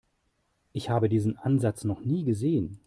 Ich 0.73 0.89
habe 0.89 1.09
diesen 1.09 1.37
Ansatz 1.37 1.83
noch 1.83 2.01
nie 2.03 2.23
gesehen. 2.23 2.79